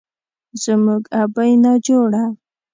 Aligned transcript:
زموږ 0.63 1.03
ابۍ 1.21 1.51
ناجوړه 1.63 2.23